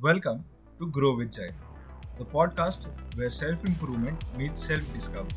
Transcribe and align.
Welcome 0.00 0.44
to 0.78 0.86
Grow 0.90 1.14
with 1.16 1.32
Jai, 1.32 1.50
the 2.18 2.24
podcast 2.24 2.86
where 3.16 3.28
self 3.30 3.64
improvement 3.64 4.22
meets 4.36 4.64
self 4.66 4.80
discovery. 4.94 5.34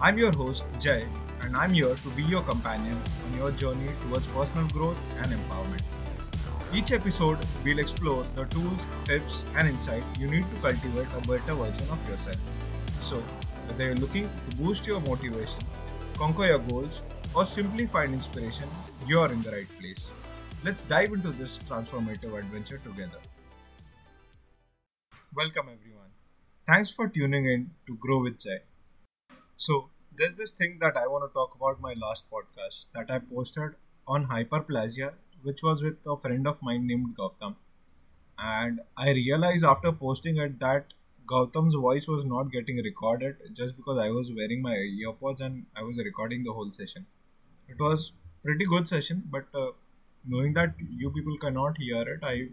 I'm 0.00 0.18
your 0.18 0.32
host, 0.32 0.64
Jai, 0.80 1.04
and 1.42 1.56
I'm 1.56 1.72
here 1.72 1.94
to 1.94 2.08
be 2.16 2.22
your 2.22 2.42
companion 2.42 2.96
on 3.26 3.38
your 3.38 3.50
journey 3.52 3.90
towards 4.02 4.26
personal 4.28 4.66
growth 4.68 4.98
and 5.18 5.26
empowerment. 5.32 5.82
Each 6.74 6.92
episode, 6.92 7.38
we'll 7.64 7.78
explore 7.78 8.24
the 8.34 8.46
tools, 8.46 8.86
tips, 9.04 9.44
and 9.56 9.68
insight 9.68 10.04
you 10.18 10.28
need 10.28 10.44
to 10.54 10.60
cultivate 10.62 11.08
a 11.18 11.20
better 11.28 11.54
version 11.54 11.88
of 11.90 12.08
yourself. 12.08 12.36
So, 13.02 13.18
whether 13.68 13.84
you're 13.84 13.96
looking 14.06 14.28
to 14.50 14.56
boost 14.56 14.86
your 14.86 15.00
motivation, 15.00 15.62
conquer 16.16 16.46
your 16.46 16.58
goals, 16.60 17.02
or 17.34 17.44
simply 17.44 17.86
find 17.86 18.12
inspiration, 18.14 18.68
you're 19.06 19.30
in 19.32 19.42
the 19.42 19.50
right 19.52 19.78
place. 19.78 20.06
Let's 20.64 20.80
dive 20.82 21.12
into 21.12 21.30
this 21.32 21.58
transformative 21.68 22.38
adventure 22.38 22.78
together. 22.78 23.18
Welcome, 25.34 25.68
everyone. 25.72 26.10
Thanks 26.66 26.90
for 26.90 27.08
tuning 27.08 27.46
in 27.46 27.70
to 27.86 27.96
Grow 27.96 28.22
with 28.22 28.38
Jai. 28.42 28.60
So, 29.56 29.90
there's 30.16 30.34
this 30.36 30.52
thing 30.52 30.78
that 30.80 30.96
I 30.96 31.06
want 31.06 31.24
to 31.28 31.32
talk 31.34 31.54
about 31.56 31.80
my 31.80 31.94
last 31.94 32.24
podcast 32.30 32.86
that 32.94 33.10
I 33.10 33.18
posted 33.20 33.76
on 34.06 34.26
hyperplasia, 34.26 35.12
which 35.42 35.62
was 35.62 35.82
with 35.82 35.96
a 36.06 36.16
friend 36.18 36.46
of 36.46 36.62
mine 36.62 36.86
named 36.86 37.16
Gautam. 37.18 37.56
And 38.38 38.80
I 38.96 39.10
realized 39.10 39.64
after 39.64 39.92
posting 39.92 40.38
it 40.38 40.58
that 40.60 40.94
Gautam's 41.26 41.74
voice 41.74 42.06
was 42.08 42.24
not 42.24 42.52
getting 42.52 42.76
recorded 42.78 43.36
just 43.54 43.76
because 43.76 43.98
I 43.98 44.10
was 44.10 44.30
wearing 44.32 44.62
my 44.62 44.76
earpods 44.76 45.40
and 45.40 45.66
I 45.76 45.82
was 45.82 45.96
recording 45.98 46.44
the 46.44 46.52
whole 46.52 46.72
session. 46.72 47.06
It 47.68 47.80
was 47.80 48.12
pretty 48.44 48.66
good 48.66 48.88
session, 48.88 49.24
but 49.30 49.46
uh, 49.54 49.72
knowing 50.26 50.54
that 50.54 50.74
you 50.80 51.10
people 51.10 51.36
cannot 51.38 51.78
hear 51.78 52.02
it, 52.02 52.20
I 52.22 52.48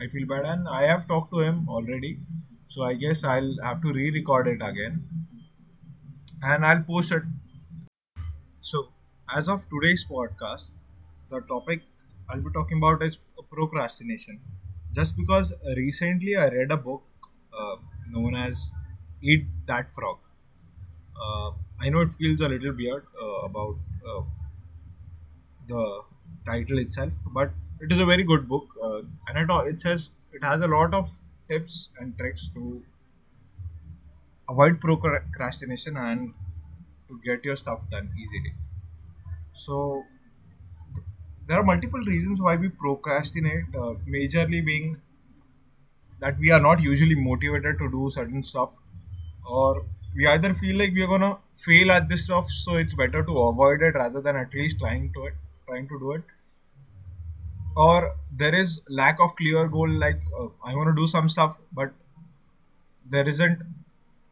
I 0.00 0.08
feel 0.08 0.26
bad, 0.26 0.44
and 0.44 0.68
I 0.68 0.82
have 0.86 1.06
talked 1.06 1.30
to 1.32 1.40
him 1.40 1.68
already, 1.68 2.18
so 2.68 2.82
I 2.82 2.94
guess 2.94 3.22
I'll 3.22 3.56
have 3.62 3.80
to 3.82 3.92
re-record 3.92 4.48
it 4.48 4.60
again, 4.62 5.04
and 6.42 6.64
I'll 6.64 6.82
post 6.82 7.12
it. 7.12 7.22
So, 8.60 8.88
as 9.34 9.48
of 9.48 9.68
today's 9.68 10.04
podcast, 10.04 10.70
the 11.30 11.40
topic 11.40 11.82
I'll 12.28 12.40
be 12.40 12.50
talking 12.52 12.78
about 12.78 13.02
is 13.02 13.18
procrastination. 13.50 14.40
Just 14.92 15.16
because 15.16 15.52
recently 15.76 16.36
I 16.36 16.48
read 16.48 16.70
a 16.70 16.76
book 16.76 17.02
uh, 17.52 17.76
known 18.10 18.34
as 18.34 18.70
"Eat 19.22 19.46
That 19.66 19.90
Frog." 19.94 20.18
Uh, 21.20 21.52
I 21.80 21.88
know 21.90 22.00
it 22.00 22.14
feels 22.18 22.40
a 22.40 22.48
little 22.48 22.74
weird 22.74 23.06
uh, 23.22 23.46
about 23.50 23.76
uh, 24.06 24.22
the 25.68 26.02
title 26.46 26.78
itself, 26.78 27.12
but 27.32 27.52
it 27.80 27.92
is 27.92 28.00
a 28.00 28.06
very 28.06 28.22
good 28.24 28.48
book, 28.48 28.68
uh, 28.82 29.02
and 29.28 29.38
it 29.38 29.50
it 29.72 29.80
says 29.80 30.10
it 30.32 30.44
has 30.44 30.60
a 30.60 30.68
lot 30.68 30.94
of 30.94 31.10
tips 31.48 31.90
and 31.98 32.16
tricks 32.18 32.48
to 32.54 32.82
avoid 34.48 34.80
procrastination 34.80 35.96
and 35.96 36.34
to 37.08 37.20
get 37.24 37.44
your 37.44 37.56
stuff 37.56 37.80
done 37.90 38.10
easily. 38.18 38.54
So 39.54 40.04
there 41.46 41.58
are 41.58 41.62
multiple 41.62 42.00
reasons 42.00 42.40
why 42.40 42.56
we 42.56 42.68
procrastinate. 42.68 43.64
Uh, 43.74 43.94
majorly 44.16 44.64
being 44.64 44.96
that 46.20 46.38
we 46.38 46.50
are 46.50 46.60
not 46.60 46.80
usually 46.80 47.14
motivated 47.14 47.78
to 47.78 47.90
do 47.90 48.10
certain 48.10 48.42
stuff, 48.42 48.70
or 49.48 49.84
we 50.14 50.26
either 50.26 50.52
feel 50.54 50.76
like 50.76 50.92
we 50.92 51.02
are 51.02 51.06
gonna 51.06 51.38
fail 51.56 51.90
at 51.92 52.08
this 52.08 52.24
stuff, 52.24 52.48
so 52.50 52.76
it's 52.76 52.94
better 52.94 53.24
to 53.24 53.38
avoid 53.48 53.82
it 53.82 53.94
rather 53.94 54.20
than 54.20 54.36
at 54.36 54.52
least 54.54 54.78
trying 54.78 55.12
to 55.14 55.26
it, 55.26 55.34
trying 55.66 55.88
to 55.88 55.98
do 55.98 56.12
it 56.12 56.22
or 57.76 58.16
there 58.32 58.54
is 58.54 58.82
lack 58.88 59.18
of 59.20 59.34
clear 59.36 59.66
goal 59.68 59.88
like 60.04 60.20
uh, 60.38 60.46
i 60.64 60.74
want 60.74 60.88
to 60.88 60.94
do 61.00 61.06
some 61.06 61.28
stuff 61.28 61.56
but 61.72 61.92
there 63.10 63.28
isn't 63.28 63.60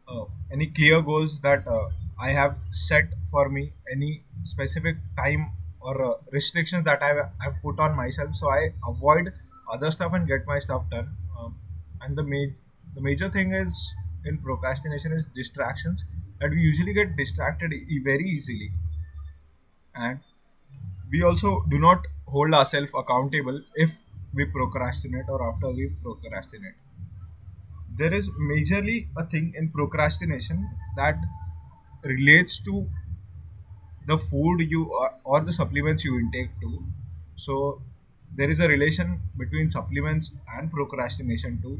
uh, 0.07 0.25
any 0.51 0.67
clear 0.67 1.01
goals 1.01 1.39
that 1.41 1.67
uh, 1.67 1.89
i 2.19 2.29
have 2.39 2.55
set 2.69 3.09
for 3.31 3.49
me 3.49 3.71
any 3.91 4.23
specific 4.43 4.97
time 5.17 5.51
or 5.81 5.95
uh, 6.05 6.13
restrictions 6.31 6.83
that 6.85 7.01
I've, 7.01 7.29
I've 7.41 7.61
put 7.61 7.79
on 7.79 7.95
myself. 7.95 8.35
So 8.35 8.49
i 8.51 8.73
avoid 8.85 9.31
other 9.71 9.89
stuff 9.91 10.11
and 10.11 10.27
get 10.27 10.45
my 10.45 10.59
stuff 10.59 10.83
done. 10.91 11.15
Um, 11.39 11.55
and 12.01 12.17
the 12.17 12.23
ma- 12.23 12.51
the 12.95 12.99
major 12.99 13.29
thing 13.29 13.53
is 13.53 13.93
in 14.25 14.39
procrastination 14.39 15.13
is 15.13 15.27
distractions 15.27 16.03
that 16.41 16.49
we 16.49 16.57
usually 16.59 16.91
get 16.93 17.15
distracted 17.15 17.71
e- 17.71 18.01
very 18.03 18.25
easily. 18.29 18.71
And 19.95 20.19
we 21.11 21.23
also 21.23 21.65
do 21.69 21.79
not 21.79 22.07
hold 22.31 22.53
ourselves 22.53 22.91
accountable 22.95 23.61
if 23.75 23.91
we 24.33 24.45
procrastinate 24.45 25.29
or 25.29 25.41
after 25.51 25.69
we 25.69 25.89
procrastinate. 26.03 26.75
There 27.97 28.13
is 28.13 28.29
majorly 28.29 29.07
a 29.17 29.25
thing 29.25 29.53
in 29.55 29.69
procrastination 29.69 30.69
that 30.95 31.17
relates 32.03 32.59
to 32.59 32.87
the 34.07 34.17
food 34.17 34.61
you 34.61 34.85
or, 34.85 35.13
or 35.23 35.41
the 35.41 35.53
supplements 35.53 36.05
you 36.05 36.17
intake 36.19 36.51
too. 36.61 36.83
So 37.35 37.81
there 38.35 38.49
is 38.49 38.59
a 38.59 38.67
relation 38.67 39.21
between 39.37 39.69
supplements 39.69 40.31
and 40.57 40.71
procrastination 40.71 41.61
too. 41.61 41.79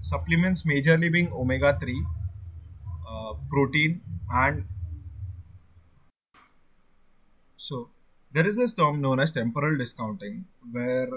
Supplements 0.00 0.62
majorly 0.62 1.10
being 1.10 1.32
omega 1.32 1.76
3, 1.80 2.06
uh, 3.08 3.34
protein, 3.50 4.02
and 4.30 4.64
so 7.56 7.88
there 8.34 8.46
is 8.46 8.56
this 8.56 8.72
term 8.74 9.00
known 9.00 9.20
as 9.20 9.32
temporal 9.32 9.76
discounting, 9.78 10.44
where 10.72 11.08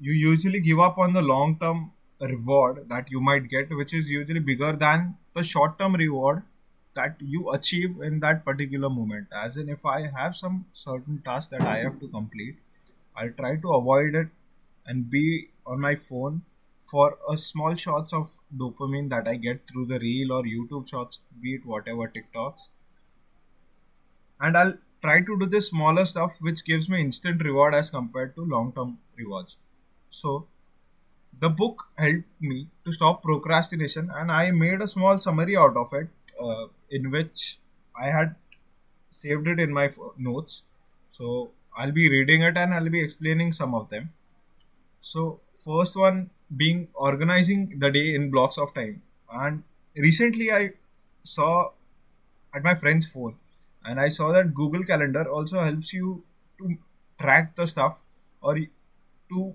you 0.00 0.12
usually 0.12 0.60
give 0.60 0.80
up 0.80 0.98
on 0.98 1.12
the 1.12 1.22
long 1.22 1.56
term 1.60 1.92
reward 2.20 2.88
that 2.88 3.10
you 3.10 3.20
might 3.20 3.48
get, 3.48 3.70
which 3.70 3.94
is 3.94 4.10
usually 4.10 4.40
bigger 4.40 4.72
than 4.72 5.16
the 5.34 5.42
short 5.42 5.78
term 5.78 5.94
reward 5.94 6.42
that 6.96 7.16
you 7.20 7.50
achieve 7.50 8.00
in 8.02 8.18
that 8.20 8.44
particular 8.44 8.90
moment. 8.90 9.28
As 9.44 9.56
in, 9.56 9.68
if 9.68 9.86
I 9.86 10.10
have 10.16 10.34
some 10.34 10.64
certain 10.72 11.22
task 11.24 11.50
that 11.50 11.62
I 11.62 11.78
have 11.78 12.00
to 12.00 12.08
complete, 12.08 12.56
I'll 13.16 13.32
try 13.32 13.56
to 13.56 13.72
avoid 13.74 14.16
it 14.16 14.28
and 14.86 15.08
be 15.08 15.50
on 15.66 15.80
my 15.80 15.94
phone 15.94 16.42
for 16.90 17.18
a 17.30 17.38
small 17.38 17.74
shots 17.76 18.12
of 18.12 18.30
dopamine 18.56 19.10
that 19.10 19.28
I 19.28 19.36
get 19.36 19.62
through 19.68 19.86
the 19.86 19.98
reel 19.98 20.32
or 20.32 20.42
YouTube 20.42 20.88
shots, 20.88 21.20
be 21.40 21.54
it 21.54 21.66
whatever 21.66 22.12
TikToks. 22.16 22.66
And 24.40 24.56
I'll 24.56 24.74
try 25.04 25.20
to 25.20 25.38
do 25.38 25.46
the 25.46 25.60
smaller 25.60 26.04
stuff 26.06 26.36
which 26.40 26.64
gives 26.64 26.88
me 26.88 27.00
instant 27.00 27.42
reward 27.44 27.74
as 27.74 27.90
compared 27.90 28.34
to 28.36 28.44
long 28.44 28.72
term 28.72 28.98
rewards. 29.16 29.56
So 30.10 30.46
the 31.40 31.48
book 31.48 31.84
helped 31.98 32.40
me 32.40 32.68
to 32.84 32.92
stop 32.92 33.22
procrastination 33.22 34.10
and 34.14 34.32
I 34.32 34.50
made 34.50 34.80
a 34.80 34.88
small 34.88 35.18
summary 35.18 35.56
out 35.56 35.76
of 35.76 35.92
it 35.92 36.08
uh, 36.40 36.66
in 36.90 37.10
which 37.10 37.58
I 38.00 38.06
had 38.06 38.34
saved 39.10 39.46
it 39.48 39.60
in 39.60 39.72
my 39.72 39.90
notes. 40.16 40.62
So 41.12 41.50
I'll 41.76 41.92
be 41.92 42.08
reading 42.08 42.42
it 42.42 42.56
and 42.56 42.72
I'll 42.72 42.88
be 42.88 43.02
explaining 43.02 43.52
some 43.52 43.74
of 43.74 43.90
them. 43.90 44.10
So 45.02 45.40
first 45.64 45.96
one 45.96 46.30
being 46.56 46.88
organizing 46.94 47.78
the 47.78 47.90
day 47.90 48.14
in 48.14 48.30
blocks 48.30 48.58
of 48.58 48.72
time. 48.74 49.02
And 49.30 49.64
recently 49.96 50.52
I 50.52 50.72
saw 51.24 51.70
at 52.54 52.62
my 52.62 52.74
friend's 52.74 53.06
phone 53.06 53.36
and 53.84 54.00
i 54.00 54.08
saw 54.08 54.32
that 54.32 54.54
google 54.54 54.84
calendar 54.90 55.24
also 55.38 55.60
helps 55.60 55.92
you 55.92 56.22
to 56.58 56.76
track 57.20 57.54
the 57.56 57.66
stuff 57.66 58.00
or 58.40 58.56
to 59.30 59.54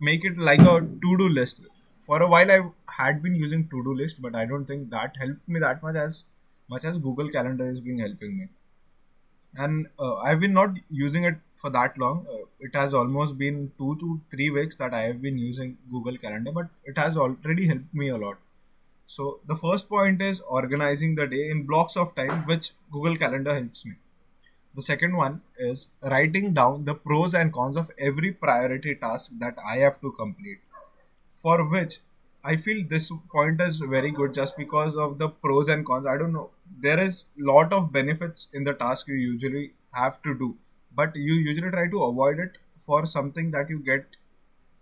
make 0.00 0.24
it 0.24 0.38
like 0.38 0.60
a 0.60 0.80
to-do 1.02 1.28
list. 1.28 1.62
For 2.06 2.22
a 2.22 2.28
while 2.28 2.50
i 2.50 2.60
had 2.98 3.22
been 3.22 3.34
using 3.34 3.68
to-do 3.68 3.94
list 3.94 4.22
but 4.22 4.34
i 4.34 4.44
don't 4.44 4.66
think 4.66 4.90
that 4.90 5.16
helped 5.20 5.48
me 5.48 5.60
that 5.60 5.82
much 5.82 5.96
as 5.96 6.24
much 6.70 6.84
as 6.84 6.98
google 6.98 7.28
calendar 7.30 7.68
is 7.68 7.80
being 7.80 7.98
helping 7.98 8.38
me. 8.38 8.48
And 9.56 9.88
uh, 9.98 10.16
i've 10.16 10.40
been 10.40 10.54
not 10.54 10.70
using 10.90 11.24
it 11.24 11.36
for 11.56 11.70
that 11.70 11.98
long. 11.98 12.26
Uh, 12.32 12.44
it 12.60 12.74
has 12.74 12.94
almost 12.94 13.36
been 13.36 13.72
two 13.78 13.96
to 14.00 14.20
three 14.30 14.50
weeks 14.50 14.76
that 14.76 14.94
i 14.94 15.00
have 15.02 15.20
been 15.22 15.38
using 15.38 15.76
google 15.90 16.16
calendar 16.16 16.52
but 16.52 16.68
it 16.84 16.96
has 16.98 17.16
already 17.16 17.68
helped 17.68 17.94
me 17.94 18.08
a 18.08 18.16
lot 18.16 18.38
so 19.08 19.40
the 19.48 19.56
first 19.56 19.88
point 19.88 20.20
is 20.22 20.40
organizing 20.40 21.14
the 21.14 21.26
day 21.26 21.50
in 21.50 21.62
blocks 21.66 21.96
of 21.96 22.14
time, 22.14 22.44
which 22.46 22.72
Google 22.92 23.16
Calendar 23.16 23.54
helps 23.54 23.86
me. 23.86 23.94
The 24.74 24.82
second 24.82 25.16
one 25.16 25.40
is 25.58 25.88
writing 26.02 26.52
down 26.54 26.84
the 26.84 26.94
pros 26.94 27.34
and 27.34 27.52
cons 27.52 27.76
of 27.76 27.90
every 27.98 28.32
priority 28.32 28.94
task 28.94 29.32
that 29.38 29.56
I 29.66 29.78
have 29.78 30.00
to 30.02 30.12
complete. 30.12 30.58
For 31.32 31.64
which 31.70 32.00
I 32.44 32.56
feel 32.56 32.84
this 32.86 33.10
point 33.32 33.62
is 33.62 33.78
very 33.78 34.10
good 34.10 34.34
just 34.34 34.58
because 34.58 34.94
of 34.96 35.18
the 35.18 35.30
pros 35.30 35.68
and 35.68 35.86
cons. 35.86 36.06
I 36.06 36.18
don't 36.18 36.34
know. 36.34 36.50
There 36.82 37.02
is 37.02 37.24
lot 37.38 37.72
of 37.72 37.90
benefits 37.90 38.48
in 38.52 38.64
the 38.64 38.74
task 38.74 39.08
you 39.08 39.14
usually 39.14 39.72
have 39.92 40.22
to 40.22 40.34
do, 40.34 40.54
but 40.94 41.16
you 41.16 41.34
usually 41.34 41.70
try 41.70 41.88
to 41.88 42.04
avoid 42.04 42.38
it 42.40 42.58
for 42.80 43.06
something 43.06 43.50
that 43.52 43.70
you 43.70 43.78
get 43.78 44.04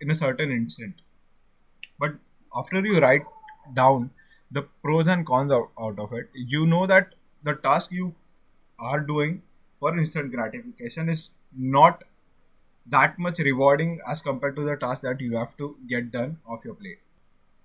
in 0.01 0.11
a 0.11 0.15
certain 0.17 0.51
instant. 0.51 0.95
But 1.99 2.17
after 2.55 2.85
you 2.85 3.01
write 3.01 3.25
down 3.75 4.11
the 4.51 4.63
pros 4.83 5.09
and 5.09 5.27
cons 5.27 5.53
out, 5.53 5.71
out 5.81 5.99
of 5.99 6.13
it 6.13 6.31
you 6.35 6.67
know 6.67 6.87
that 6.87 7.15
the 7.43 7.55
task 7.55 7.91
you 7.93 8.15
are 8.79 9.01
doing 9.01 9.43
for 9.81 9.97
instant 9.99 10.31
gratification 10.33 11.09
is 11.09 11.31
not 11.57 12.05
that 12.89 13.19
much 13.19 13.39
rewarding 13.39 14.01
as 14.07 14.23
compared 14.23 14.57
to 14.57 14.65
the 14.65 14.77
task 14.77 15.03
that 15.03 15.21
you 15.21 15.37
have 15.37 15.57
to 15.57 15.77
get 15.87 16.11
done 16.11 16.39
off 16.47 16.65
your 16.65 16.75
plate. 16.75 16.99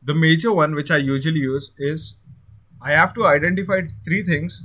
The 0.04 0.14
major 0.16 0.52
one 0.52 0.74
which 0.74 0.90
I 0.90 0.98
usually 0.98 1.40
use 1.40 1.72
is 1.78 2.16
I 2.82 2.94
have 2.94 3.14
to 3.16 3.28
identify 3.28 3.82
three 4.04 4.24
things 4.24 4.64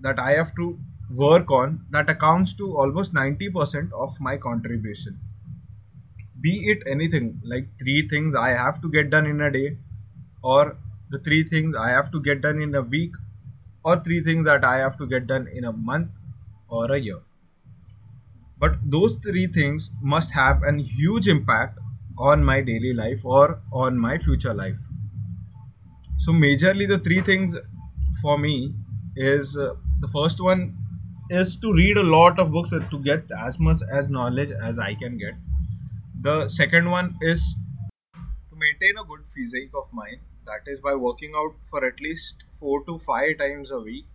that 0.00 0.18
I 0.18 0.32
have 0.32 0.54
to 0.56 0.78
work 1.10 1.50
on 1.50 1.84
that 1.90 2.08
accounts 2.08 2.52
to 2.54 2.76
almost 2.76 3.12
90% 3.12 3.92
of 3.92 4.20
my 4.20 4.36
contribution. 4.36 5.18
Be 6.40 6.70
it 6.70 6.82
anything 6.86 7.40
like 7.44 7.68
three 7.78 8.08
things 8.08 8.34
I 8.34 8.50
have 8.50 8.80
to 8.82 8.88
get 8.88 9.10
done 9.10 9.26
in 9.26 9.40
a 9.40 9.50
day, 9.50 9.76
or 10.42 10.76
the 11.10 11.18
three 11.18 11.44
things 11.44 11.74
I 11.76 11.90
have 11.90 12.10
to 12.12 12.20
get 12.20 12.40
done 12.42 12.60
in 12.62 12.74
a 12.74 12.82
week, 12.82 13.14
or 13.84 13.98
three 14.00 14.22
things 14.22 14.44
that 14.46 14.64
I 14.64 14.76
have 14.78 14.98
to 14.98 15.06
get 15.06 15.26
done 15.26 15.48
in 15.48 15.64
a 15.64 15.72
month 15.72 16.10
or 16.68 16.92
a 16.92 16.98
year. 16.98 17.20
But 18.58 18.78
those 18.84 19.14
three 19.16 19.46
things 19.46 19.90
must 20.02 20.32
have 20.32 20.62
a 20.62 20.72
huge 20.76 21.28
impact 21.28 21.78
on 22.18 22.44
my 22.44 22.60
daily 22.60 22.92
life 22.92 23.24
or 23.24 23.62
on 23.72 23.98
my 23.98 24.18
future 24.18 24.52
life. 24.52 24.76
So, 26.18 26.32
majorly, 26.32 26.88
the 26.88 26.98
three 26.98 27.20
things 27.20 27.56
for 28.20 28.38
me 28.38 28.74
is 29.16 29.56
uh, 29.56 29.74
the 30.00 30.08
first 30.08 30.40
one 30.40 30.76
is 31.30 31.56
to 31.56 31.72
read 31.72 31.96
a 31.96 32.02
lot 32.02 32.38
of 32.38 32.50
books 32.50 32.70
to 32.70 32.98
get 33.02 33.24
as 33.38 33.58
much 33.58 33.78
as 33.92 34.08
knowledge 34.10 34.50
as 34.50 34.78
I 34.78 34.94
can 34.94 35.18
get. 35.18 35.34
The 36.22 36.48
second 36.48 36.90
one 36.90 37.16
is 37.20 37.56
maintain 38.58 38.98
a 38.98 39.04
good 39.04 39.26
physique 39.34 39.70
of 39.74 39.92
mine. 39.92 40.20
That 40.46 40.62
is 40.66 40.80
by 40.80 40.94
working 40.94 41.32
out 41.36 41.54
for 41.70 41.84
at 41.84 42.00
least 42.00 42.44
four 42.52 42.84
to 42.84 42.98
five 42.98 43.38
times 43.38 43.70
a 43.70 43.78
week. 43.80 44.06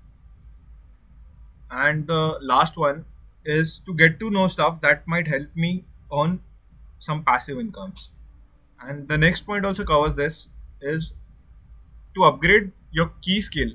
And 1.71 2.07
the 2.07 2.37
last 2.41 2.77
one 2.77 3.05
is 3.45 3.79
to 3.79 3.93
get 3.93 4.19
to 4.19 4.29
know 4.29 4.47
stuff 4.47 4.79
that 4.81 5.07
might 5.07 5.27
help 5.27 5.47
me 5.55 5.85
on 6.09 6.41
some 6.99 7.23
passive 7.23 7.59
incomes. 7.59 8.09
And 8.81 9.07
the 9.07 9.17
next 9.17 9.43
point 9.45 9.65
also 9.65 9.83
covers 9.83 10.15
this 10.15 10.49
is 10.81 11.13
to 12.15 12.23
upgrade 12.23 12.71
your 12.91 13.11
key 13.21 13.41
skill, 13.41 13.71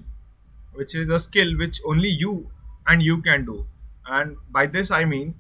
which 0.72 0.94
is 0.94 1.10
a 1.10 1.18
skill 1.18 1.56
which 1.58 1.80
only 1.86 2.08
you 2.08 2.50
and 2.86 3.02
you 3.02 3.20
can 3.22 3.44
do. 3.44 3.66
And 4.06 4.36
by 4.50 4.66
this 4.66 4.90
I 4.90 5.04
mean 5.04 5.34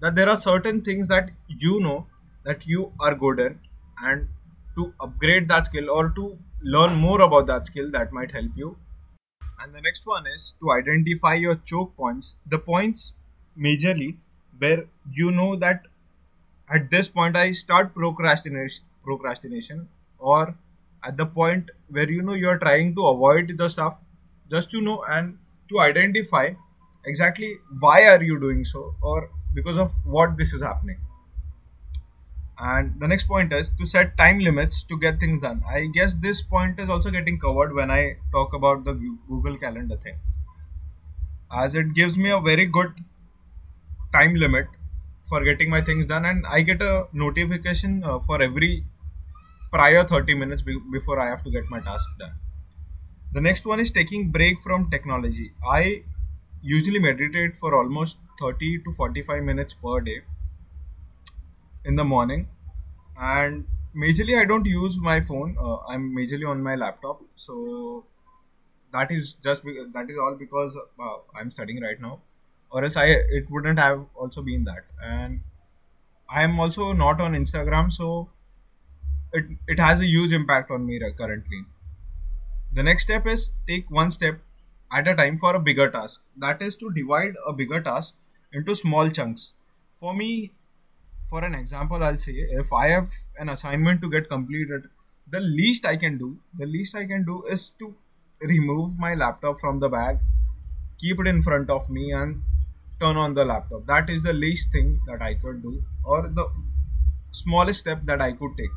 that 0.00 0.14
there 0.14 0.28
are 0.28 0.36
certain 0.36 0.82
things 0.82 1.08
that 1.08 1.30
you 1.48 1.80
know 1.80 2.06
that 2.44 2.66
you 2.66 2.92
are 3.00 3.14
good 3.14 3.40
in 3.40 3.60
and 4.02 4.28
to 4.78 4.92
upgrade 5.00 5.48
that 5.48 5.66
skill 5.66 5.90
or 5.90 6.08
to 6.20 6.26
learn 6.62 6.94
more 6.96 7.20
about 7.22 7.46
that 7.46 7.66
skill 7.66 7.90
that 7.92 8.12
might 8.12 8.32
help 8.32 8.50
you. 8.56 8.76
And 9.62 9.74
the 9.74 9.80
next 9.80 10.06
one 10.06 10.26
is 10.26 10.54
to 10.60 10.72
identify 10.72 11.34
your 11.34 11.56
choke 11.56 11.96
points 11.96 12.36
the 12.46 12.58
points 12.58 13.12
majorly 13.66 14.16
where 14.58 14.84
you 15.12 15.30
know 15.30 15.56
that 15.56 15.82
at 16.76 16.90
this 16.94 17.08
point 17.18 17.36
i 17.42 17.46
start 17.60 17.94
procrastination 17.94 18.84
procrastination 19.08 19.88
or 20.18 20.54
at 21.10 21.16
the 21.16 21.26
point 21.38 21.70
where 21.96 22.10
you 22.16 22.22
know 22.22 22.34
you're 22.44 22.58
trying 22.64 22.94
to 22.94 23.06
avoid 23.14 23.52
the 23.62 23.68
stuff 23.76 23.98
just 24.50 24.70
to 24.70 24.80
know 24.88 25.02
and 25.16 25.38
to 25.70 25.80
identify 25.80 26.46
exactly 27.04 27.52
why 27.80 27.98
are 28.14 28.22
you 28.22 28.38
doing 28.46 28.64
so 28.64 28.94
or 29.02 29.30
because 29.54 29.78
of 29.86 29.92
what 30.04 30.36
this 30.36 30.52
is 30.52 30.62
happening 30.62 30.98
and 32.60 33.00
the 33.00 33.08
next 33.08 33.24
point 33.24 33.52
is 33.52 33.70
to 33.70 33.86
set 33.86 34.16
time 34.18 34.38
limits 34.40 34.82
to 34.82 34.98
get 34.98 35.18
things 35.20 35.40
done. 35.42 35.62
I 35.68 35.86
guess 35.86 36.14
this 36.14 36.42
point 36.42 36.78
is 36.78 36.88
also 36.90 37.10
getting 37.10 37.38
covered 37.38 37.74
when 37.74 37.90
i 37.90 38.16
talk 38.32 38.52
about 38.54 38.84
the 38.84 38.94
google 39.28 39.56
calendar 39.56 39.96
thing. 39.96 40.16
As 41.52 41.74
it 41.74 41.92
gives 41.92 42.16
me 42.16 42.30
a 42.30 42.40
very 42.40 42.64
good 42.64 43.04
time 44.12 44.34
limit 44.34 44.66
for 45.28 45.42
getting 45.44 45.70
my 45.70 45.80
things 45.88 46.06
done 46.12 46.24
and 46.30 46.46
i 46.56 46.60
get 46.68 46.80
a 46.82 47.06
notification 47.22 48.02
uh, 48.04 48.18
for 48.20 48.40
every 48.42 48.84
prior 49.72 50.04
30 50.12 50.34
minutes 50.42 50.62
be- 50.70 50.82
before 50.96 51.18
i 51.20 51.28
have 51.30 51.42
to 51.44 51.50
get 51.50 51.68
my 51.70 51.80
task 51.80 52.08
done. 52.18 52.32
The 53.32 53.40
next 53.40 53.64
one 53.66 53.80
is 53.80 53.90
taking 53.90 54.30
break 54.30 54.60
from 54.62 54.90
technology. 54.90 55.52
I 55.70 56.02
usually 56.62 56.98
meditate 56.98 57.56
for 57.56 57.74
almost 57.74 58.18
30 58.40 58.70
to 58.84 58.92
45 58.92 59.42
minutes 59.44 59.74
per 59.74 60.00
day 60.00 60.20
in 61.84 61.96
the 61.96 62.04
morning. 62.04 62.48
And 63.20 63.66
majorly 63.96 64.38
i 64.40 64.44
don't 64.44 64.66
use 64.66 64.98
my 64.98 65.20
phone. 65.20 65.56
Uh, 65.60 65.78
i'm 65.94 66.10
majorly 66.16 66.48
on 66.48 66.62
my 66.62 66.74
laptop. 66.76 67.22
So 67.36 68.04
that 68.92 69.10
is 69.12 69.34
just 69.48 69.64
be- 69.64 69.84
that 69.94 70.10
is 70.10 70.18
all 70.18 70.34
because 70.34 70.76
uh, 70.78 71.16
i'm 71.36 71.50
studying 71.50 71.82
right 71.82 72.00
now. 72.00 72.20
Or 72.70 72.84
else 72.84 72.96
i 72.96 73.06
it 73.40 73.50
wouldn't 73.50 73.78
have 73.78 74.06
also 74.14 74.42
been 74.42 74.64
that. 74.64 74.84
And 75.02 75.40
i 76.30 76.42
am 76.42 76.58
also 76.60 76.92
not 76.92 77.20
on 77.20 77.34
instagram 77.42 77.92
so 77.92 78.28
it 79.32 79.46
it 79.66 79.78
has 79.78 80.00
a 80.00 80.06
huge 80.06 80.32
impact 80.34 80.70
on 80.70 80.84
me 80.86 81.00
currently. 81.16 81.64
The 82.72 82.82
next 82.82 83.02
step 83.02 83.26
is 83.26 83.52
take 83.66 83.90
one 83.90 84.10
step 84.10 84.40
at 84.90 85.06
a 85.06 85.14
time 85.14 85.36
for 85.36 85.54
a 85.54 85.60
bigger 85.60 85.90
task. 85.90 86.22
That 86.36 86.62
is 86.62 86.76
to 86.76 86.90
divide 86.90 87.34
a 87.46 87.52
bigger 87.52 87.80
task 87.82 88.14
into 88.52 88.74
small 88.74 89.10
chunks. 89.10 89.52
For 90.00 90.14
me 90.14 90.52
for 91.30 91.44
an 91.44 91.54
example 91.54 92.02
i'll 92.02 92.18
say 92.18 92.34
if 92.62 92.72
i 92.72 92.88
have 92.88 93.08
an 93.38 93.48
assignment 93.48 94.00
to 94.00 94.10
get 94.10 94.28
completed 94.28 94.88
the 95.30 95.40
least 95.40 95.84
i 95.84 95.96
can 95.96 96.18
do 96.18 96.36
the 96.58 96.66
least 96.66 96.96
i 96.96 97.04
can 97.06 97.24
do 97.24 97.42
is 97.56 97.70
to 97.78 97.94
remove 98.42 98.98
my 98.98 99.14
laptop 99.14 99.60
from 99.60 99.80
the 99.80 99.88
bag 99.88 100.18
keep 100.98 101.20
it 101.20 101.26
in 101.26 101.42
front 101.42 101.70
of 101.70 101.88
me 101.88 102.12
and 102.12 102.42
turn 103.00 103.16
on 103.16 103.34
the 103.34 103.44
laptop. 103.44 103.86
That 103.86 104.10
is 104.10 104.22
the 104.22 104.32
least 104.32 104.72
thing 104.72 105.00
that 105.06 105.22
i 105.22 105.34
could 105.34 105.62
do 105.62 105.82
or 106.04 106.28
the 106.28 106.46
smallest 107.30 107.80
step 107.80 108.04
that 108.04 108.20
i 108.20 108.32
could 108.32 108.56
take. 108.56 108.70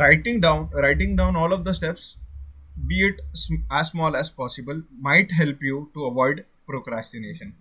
Writing 0.00 0.40
down 0.40 0.70
writing 0.72 1.16
down 1.16 1.36
all 1.36 1.52
of 1.52 1.64
the 1.64 1.74
steps 1.74 2.16
be 2.86 3.06
it 3.06 3.20
as 3.70 3.88
small 3.88 4.16
as 4.16 4.30
possible 4.30 4.82
might 4.98 5.32
help 5.32 5.58
you 5.60 5.90
to 5.94 6.06
avoid 6.06 6.44
procrastination. 6.66 7.54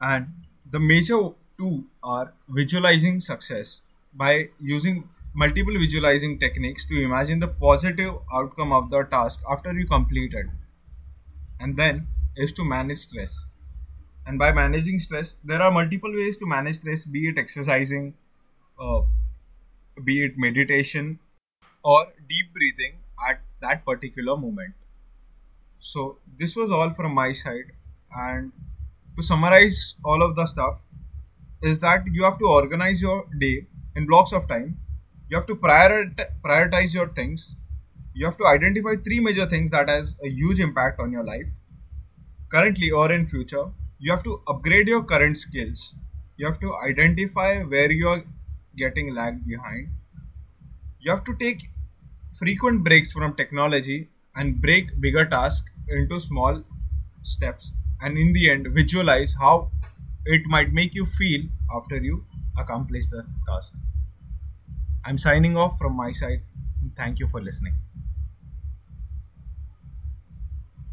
And 0.00 0.28
the 0.70 0.78
major 0.78 1.30
Two 1.58 1.84
are 2.02 2.32
visualizing 2.48 3.20
success 3.20 3.80
by 4.14 4.48
using 4.60 5.08
multiple 5.34 5.74
visualizing 5.78 6.38
techniques 6.38 6.86
to 6.86 7.00
imagine 7.02 7.40
the 7.40 7.48
positive 7.48 8.14
outcome 8.32 8.72
of 8.72 8.90
the 8.90 9.02
task 9.04 9.40
after 9.50 9.72
you 9.72 9.86
complete 9.86 10.32
it. 10.34 10.46
And 11.60 11.76
then 11.76 12.06
is 12.36 12.52
to 12.52 12.64
manage 12.64 12.98
stress. 12.98 13.44
And 14.26 14.38
by 14.38 14.52
managing 14.52 15.00
stress, 15.00 15.36
there 15.44 15.60
are 15.60 15.70
multiple 15.70 16.12
ways 16.12 16.36
to 16.38 16.46
manage 16.46 16.76
stress, 16.76 17.04
be 17.04 17.28
it 17.28 17.38
exercising, 17.38 18.14
uh, 18.80 19.02
be 20.02 20.24
it 20.24 20.38
meditation, 20.38 21.18
or 21.84 22.06
deep 22.28 22.52
breathing 22.52 22.98
at 23.28 23.40
that 23.60 23.84
particular 23.84 24.36
moment. 24.36 24.74
So, 25.80 26.18
this 26.38 26.56
was 26.56 26.70
all 26.70 26.90
from 26.94 27.14
my 27.14 27.32
side. 27.32 27.72
And 28.16 28.52
to 29.16 29.22
summarize 29.22 29.96
all 30.04 30.22
of 30.22 30.34
the 30.36 30.46
stuff, 30.46 30.80
is 31.64 31.80
that 31.80 32.04
you 32.12 32.24
have 32.24 32.38
to 32.38 32.46
organize 32.46 33.02
your 33.02 33.26
day 33.40 33.66
in 33.96 34.06
blocks 34.06 34.32
of 34.32 34.48
time. 34.48 34.78
You 35.30 35.36
have 35.36 35.46
to 35.46 35.56
prioritize 35.56 36.94
your 36.94 37.08
things. 37.08 37.56
You 38.14 38.26
have 38.26 38.36
to 38.38 38.46
identify 38.46 38.96
three 38.96 39.20
major 39.20 39.46
things 39.46 39.70
that 39.70 39.88
has 39.88 40.16
a 40.24 40.28
huge 40.28 40.60
impact 40.60 41.00
on 41.00 41.10
your 41.12 41.24
life, 41.24 41.48
currently 42.50 42.90
or 42.90 43.12
in 43.12 43.26
future. 43.26 43.66
You 43.98 44.10
have 44.12 44.22
to 44.24 44.40
upgrade 44.48 44.88
your 44.88 45.02
current 45.04 45.36
skills. 45.36 45.94
You 46.36 46.46
have 46.46 46.60
to 46.60 46.74
identify 46.76 47.62
where 47.62 47.90
you 47.90 48.08
are 48.08 48.24
getting 48.76 49.14
lagged 49.14 49.46
behind. 49.46 49.88
You 51.00 51.10
have 51.10 51.24
to 51.24 51.34
take 51.36 51.70
frequent 52.38 52.84
breaks 52.84 53.12
from 53.12 53.36
technology 53.36 54.08
and 54.34 54.60
break 54.60 55.00
bigger 55.00 55.24
tasks 55.24 55.68
into 55.88 56.18
small 56.20 56.62
steps 57.22 57.72
and 58.00 58.18
in 58.18 58.32
the 58.32 58.50
end 58.50 58.66
visualize 58.72 59.34
how 59.38 59.70
it 60.26 60.46
might 60.46 60.72
make 60.72 60.94
you 60.94 61.04
feel 61.06 61.42
after 61.74 61.96
you 61.98 62.26
accomplish 62.58 63.08
the 63.08 63.24
task. 63.46 63.72
I'm 65.04 65.18
signing 65.18 65.56
off 65.56 65.78
from 65.78 65.94
my 65.96 66.12
side. 66.12 66.42
Thank 66.96 67.18
you 67.18 67.28
for 67.28 67.40
listening. 67.40 67.74